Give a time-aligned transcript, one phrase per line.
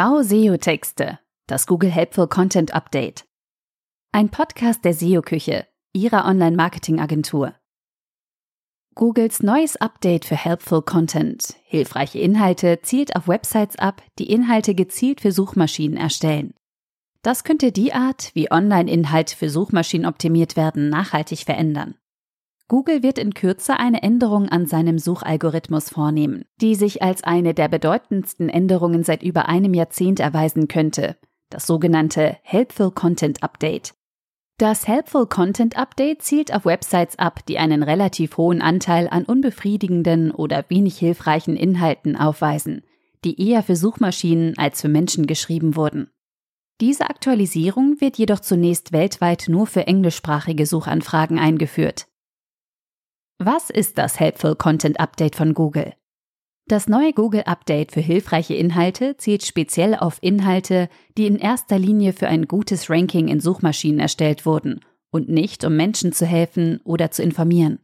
[0.00, 3.26] Ciao SEO-Texte, das Google Helpful Content Update.
[4.12, 7.54] Ein Podcast der SEO-Küche, Ihrer Online-Marketing-Agentur.
[8.94, 15.20] Googles neues Update für Helpful Content, hilfreiche Inhalte, zielt auf Websites ab, die Inhalte gezielt
[15.20, 16.54] für Suchmaschinen erstellen.
[17.20, 21.99] Das könnte die Art, wie Online-Inhalt für Suchmaschinen optimiert werden, nachhaltig verändern.
[22.70, 27.66] Google wird in Kürze eine Änderung an seinem Suchalgorithmus vornehmen, die sich als eine der
[27.66, 31.16] bedeutendsten Änderungen seit über einem Jahrzehnt erweisen könnte,
[31.48, 33.94] das sogenannte Helpful Content Update.
[34.56, 40.30] Das Helpful Content Update zielt auf Websites ab, die einen relativ hohen Anteil an unbefriedigenden
[40.30, 42.84] oder wenig hilfreichen Inhalten aufweisen,
[43.24, 46.08] die eher für Suchmaschinen als für Menschen geschrieben wurden.
[46.80, 52.06] Diese Aktualisierung wird jedoch zunächst weltweit nur für englischsprachige Suchanfragen eingeführt.
[53.42, 55.94] Was ist das Helpful Content Update von Google?
[56.68, 62.12] Das neue Google Update für hilfreiche Inhalte zielt speziell auf Inhalte, die in erster Linie
[62.12, 67.12] für ein gutes Ranking in Suchmaschinen erstellt wurden und nicht um Menschen zu helfen oder
[67.12, 67.78] zu informieren.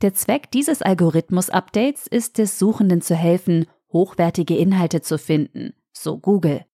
[0.00, 6.66] Der Zweck dieses Algorithmus-Updates ist es, Suchenden zu helfen, hochwertige Inhalte zu finden, so Google.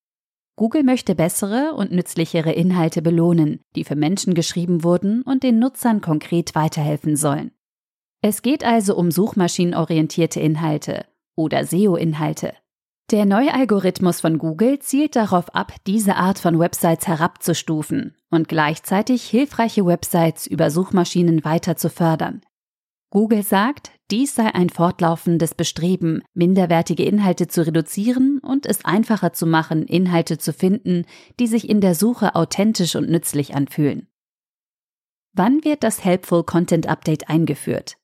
[0.56, 6.02] Google möchte bessere und nützlichere Inhalte belohnen, die für Menschen geschrieben wurden und den Nutzern
[6.02, 7.52] konkret weiterhelfen sollen.
[8.22, 12.52] Es geht also um suchmaschinenorientierte Inhalte oder SEO-Inhalte.
[13.10, 19.24] Der neue Algorithmus von Google zielt darauf ab, diese Art von Websites herabzustufen und gleichzeitig
[19.24, 22.42] hilfreiche Websites über Suchmaschinen weiter zu fördern.
[23.10, 29.46] Google sagt, dies sei ein fortlaufendes Bestreben, minderwertige Inhalte zu reduzieren und es einfacher zu
[29.46, 31.04] machen, Inhalte zu finden,
[31.40, 34.06] die sich in der Suche authentisch und nützlich anfühlen.
[35.32, 37.96] Wann wird das Helpful Content Update eingeführt?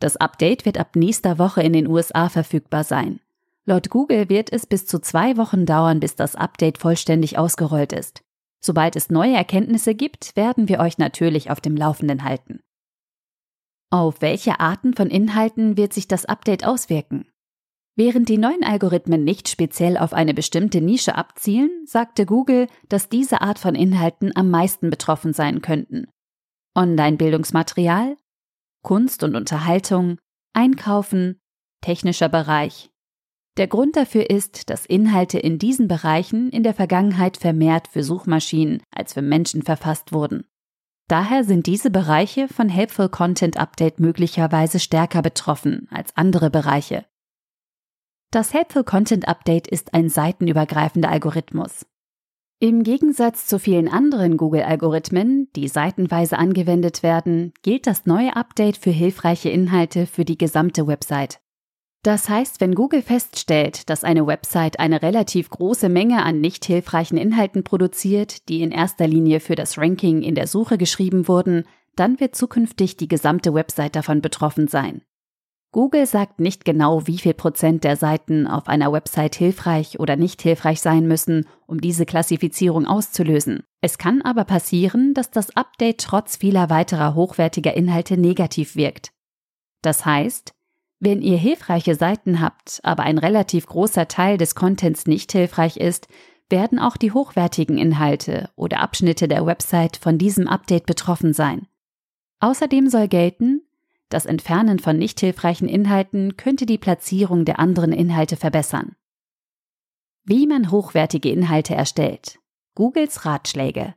[0.00, 3.20] Das Update wird ab nächster Woche in den USA verfügbar sein.
[3.66, 8.22] Laut Google wird es bis zu zwei Wochen dauern, bis das Update vollständig ausgerollt ist.
[8.60, 12.60] Sobald es neue Erkenntnisse gibt, werden wir euch natürlich auf dem Laufenden halten.
[13.90, 17.26] Auf welche Arten von Inhalten wird sich das Update auswirken?
[17.96, 23.40] Während die neuen Algorithmen nicht speziell auf eine bestimmte Nische abzielen, sagte Google, dass diese
[23.40, 26.08] Art von Inhalten am meisten betroffen sein könnten.
[26.74, 28.16] Online-Bildungsmaterial,
[28.84, 30.18] Kunst und Unterhaltung,
[30.52, 31.40] Einkaufen,
[31.80, 32.90] technischer Bereich.
[33.56, 38.82] Der Grund dafür ist, dass Inhalte in diesen Bereichen in der Vergangenheit vermehrt für Suchmaschinen
[38.92, 40.44] als für Menschen verfasst wurden.
[41.08, 47.04] Daher sind diese Bereiche von Helpful Content Update möglicherweise stärker betroffen als andere Bereiche.
[48.30, 51.86] Das Helpful Content Update ist ein seitenübergreifender Algorithmus.
[52.66, 58.88] Im Gegensatz zu vielen anderen Google-Algorithmen, die seitenweise angewendet werden, gilt das neue Update für
[58.88, 61.40] hilfreiche Inhalte für die gesamte Website.
[62.02, 67.18] Das heißt, wenn Google feststellt, dass eine Website eine relativ große Menge an nicht hilfreichen
[67.18, 71.64] Inhalten produziert, die in erster Linie für das Ranking in der Suche geschrieben wurden,
[71.96, 75.02] dann wird zukünftig die gesamte Website davon betroffen sein.
[75.74, 80.40] Google sagt nicht genau, wie viel Prozent der Seiten auf einer Website hilfreich oder nicht
[80.40, 83.64] hilfreich sein müssen, um diese Klassifizierung auszulösen.
[83.80, 89.10] Es kann aber passieren, dass das Update trotz vieler weiterer hochwertiger Inhalte negativ wirkt.
[89.82, 90.54] Das heißt,
[91.00, 96.06] wenn ihr hilfreiche Seiten habt, aber ein relativ großer Teil des Contents nicht hilfreich ist,
[96.48, 101.66] werden auch die hochwertigen Inhalte oder Abschnitte der Website von diesem Update betroffen sein.
[102.38, 103.62] Außerdem soll gelten,
[104.08, 108.96] das Entfernen von nicht hilfreichen Inhalten könnte die Platzierung der anderen Inhalte verbessern.
[110.24, 112.38] Wie man hochwertige Inhalte erstellt.
[112.74, 113.94] Googles Ratschläge.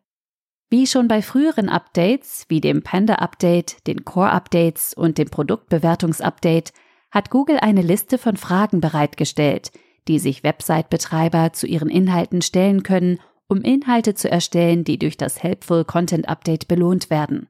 [0.70, 6.74] Wie schon bei früheren Updates wie dem Panda-Update, den Core-Updates und dem Produktbewertungs-Update
[7.10, 9.72] hat Google eine Liste von Fragen bereitgestellt,
[10.10, 15.42] die sich Website-Betreiber zu ihren Inhalten stellen können, um Inhalte zu erstellen, die durch das
[15.42, 17.48] Helpful Content Update belohnt werden.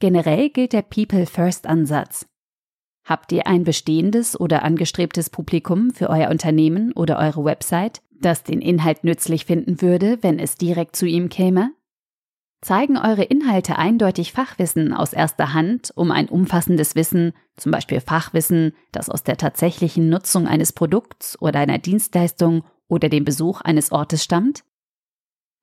[0.00, 2.26] Generell gilt der People First Ansatz.
[3.04, 8.60] Habt ihr ein bestehendes oder angestrebtes Publikum für euer Unternehmen oder eure Website, das den
[8.60, 11.72] Inhalt nützlich finden würde, wenn es direkt zu ihm käme?
[12.60, 18.74] Zeigen eure Inhalte eindeutig Fachwissen aus erster Hand, um ein umfassendes Wissen, zum Beispiel Fachwissen,
[18.92, 24.22] das aus der tatsächlichen Nutzung eines Produkts oder einer Dienstleistung oder dem Besuch eines Ortes
[24.22, 24.64] stammt?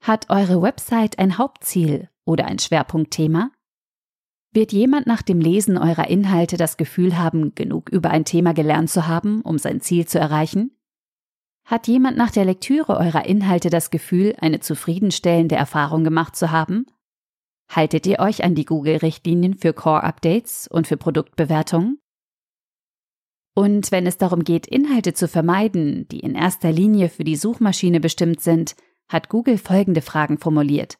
[0.01, 3.51] Hat eure Website ein Hauptziel oder ein Schwerpunktthema?
[4.55, 8.89] Wird jemand nach dem Lesen eurer Inhalte das Gefühl haben, genug über ein Thema gelernt
[8.89, 10.71] zu haben, um sein Ziel zu erreichen?
[11.65, 16.85] Hat jemand nach der Lektüre eurer Inhalte das Gefühl, eine zufriedenstellende Erfahrung gemacht zu haben?
[17.69, 21.99] Haltet ihr euch an die Google-Richtlinien für Core-Updates und für Produktbewertungen?
[23.55, 27.99] Und wenn es darum geht, Inhalte zu vermeiden, die in erster Linie für die Suchmaschine
[27.99, 28.77] bestimmt sind,
[29.09, 30.97] hat Google folgende Fragen formuliert.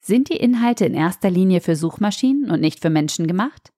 [0.00, 3.72] Sind die Inhalte in erster Linie für Suchmaschinen und nicht für Menschen gemacht?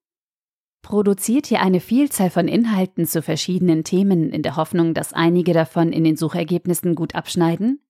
[0.83, 5.93] Produziert ihr eine Vielzahl von Inhalten zu verschiedenen Themen in der Hoffnung, dass einige davon
[5.93, 7.81] in den Suchergebnissen gut abschneiden?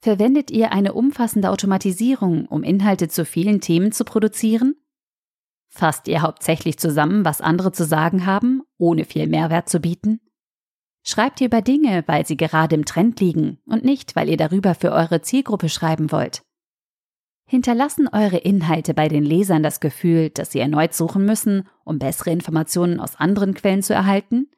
[0.00, 4.76] Verwendet ihr eine umfassende Automatisierung, um Inhalte zu vielen Themen zu produzieren?
[5.68, 10.20] Fasst ihr hauptsächlich zusammen, was andere zu sagen haben, ohne viel Mehrwert zu bieten?
[11.02, 14.74] Schreibt ihr über Dinge, weil sie gerade im Trend liegen und nicht, weil ihr darüber
[14.74, 16.43] für eure Zielgruppe schreiben wollt?
[17.46, 22.30] Hinterlassen eure Inhalte bei den Lesern das Gefühl, dass sie erneut suchen müssen, um bessere
[22.30, 24.48] Informationen aus anderen Quellen zu erhalten?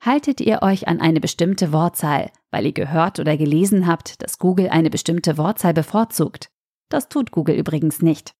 [0.00, 4.68] Haltet ihr euch an eine bestimmte Wortzahl, weil ihr gehört oder gelesen habt, dass Google
[4.68, 6.50] eine bestimmte Wortzahl bevorzugt?
[6.88, 8.34] Das tut Google übrigens nicht.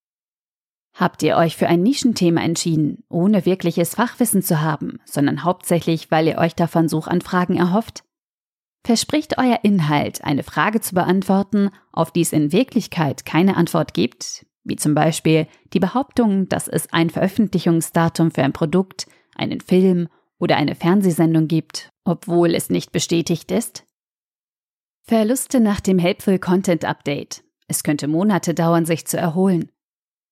[0.94, 6.26] Habt ihr euch für ein Nischenthema entschieden, ohne wirkliches Fachwissen zu haben, sondern hauptsächlich, weil
[6.26, 8.04] ihr euch davon Suchanfragen erhofft?
[8.86, 14.46] Verspricht euer Inhalt, eine Frage zu beantworten, auf die es in Wirklichkeit keine Antwort gibt,
[14.62, 20.06] wie zum Beispiel die Behauptung, dass es ein Veröffentlichungsdatum für ein Produkt, einen Film
[20.38, 23.84] oder eine Fernsehsendung gibt, obwohl es nicht bestätigt ist?
[25.02, 27.42] Verluste nach dem Helpful Content Update.
[27.66, 29.72] Es könnte Monate dauern, sich zu erholen.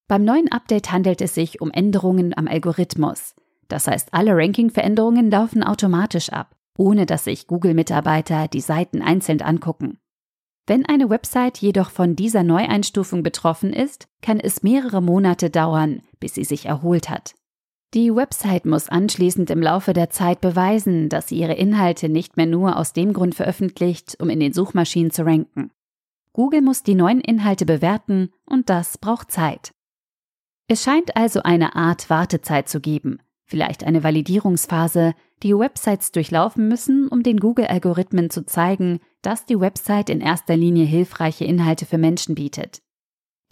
[0.07, 3.35] Beim neuen Update handelt es sich um Änderungen am Algorithmus.
[3.67, 9.99] Das heißt, alle Ranking-Veränderungen laufen automatisch ab ohne dass sich Google-Mitarbeiter die Seiten einzeln angucken.
[10.67, 16.35] Wenn eine Website jedoch von dieser Neueinstufung betroffen ist, kann es mehrere Monate dauern, bis
[16.35, 17.35] sie sich erholt hat.
[17.93, 22.47] Die Website muss anschließend im Laufe der Zeit beweisen, dass sie ihre Inhalte nicht mehr
[22.47, 25.71] nur aus dem Grund veröffentlicht, um in den Suchmaschinen zu ranken.
[26.33, 29.73] Google muss die neuen Inhalte bewerten und das braucht Zeit.
[30.67, 37.09] Es scheint also eine Art Wartezeit zu geben, vielleicht eine Validierungsphase, die Websites durchlaufen müssen,
[37.09, 42.35] um den Google-Algorithmen zu zeigen, dass die Website in erster Linie hilfreiche Inhalte für Menschen
[42.35, 42.83] bietet.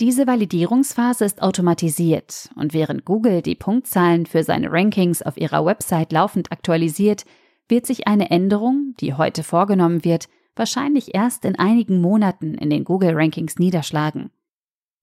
[0.01, 6.13] Diese Validierungsphase ist automatisiert und während Google die Punktzahlen für seine Rankings auf ihrer Website
[6.13, 7.25] laufend aktualisiert,
[7.69, 12.85] wird sich eine Änderung, die heute vorgenommen wird, wahrscheinlich erst in einigen Monaten in den
[12.85, 14.31] Google-Rankings niederschlagen.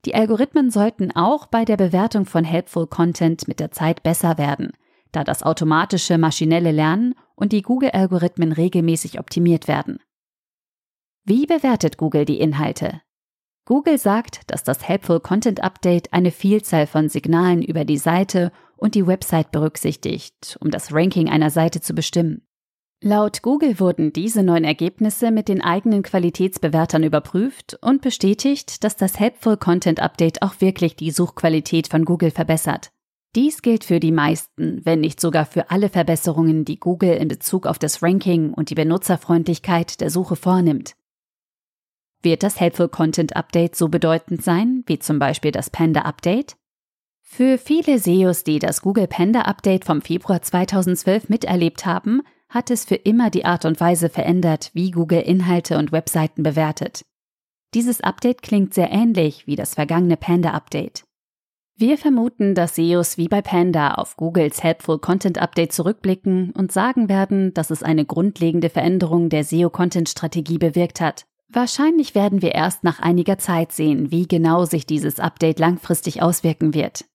[0.05, 4.73] Die Algorithmen sollten auch bei der Bewertung von Helpful Content mit der Zeit besser werden–
[5.11, 9.99] da das automatische maschinelle Lernen und die Google-Algorithmen regelmäßig optimiert werden.
[11.23, 13.01] Wie bewertet Google die Inhalte?
[13.65, 18.95] Google sagt, dass das Helpful Content Update eine Vielzahl von Signalen über die Seite und
[18.95, 22.47] die Website berücksichtigt, um das Ranking einer Seite zu bestimmen.
[23.01, 29.17] Laut Google wurden diese neuen Ergebnisse mit den eigenen Qualitätsbewertern überprüft und bestätigt, dass das
[29.17, 32.91] Helpful Content Update auch wirklich die Suchqualität von Google verbessert.
[33.35, 37.67] Dies gilt für die meisten, wenn nicht sogar für alle Verbesserungen, die Google in Bezug
[37.67, 40.95] auf das Ranking und die Benutzerfreundlichkeit der Suche vornimmt.
[42.21, 46.57] Wird das Helpful Content Update so bedeutend sein, wie zum Beispiel das Panda Update?
[47.21, 52.83] Für viele SEOs, die das Google Panda Update vom Februar 2012 miterlebt haben, hat es
[52.83, 57.05] für immer die Art und Weise verändert, wie Google Inhalte und Webseiten bewertet.
[57.75, 61.03] Dieses Update klingt sehr ähnlich wie das vergangene Panda Update.
[61.77, 67.07] Wir vermuten, dass SEOs wie bei Panda auf Googles Helpful Content Update zurückblicken und sagen
[67.07, 71.25] werden, dass es eine grundlegende Veränderung der SEO-Content-Strategie bewirkt hat.
[71.47, 76.73] Wahrscheinlich werden wir erst nach einiger Zeit sehen, wie genau sich dieses Update langfristig auswirken
[76.73, 77.05] wird.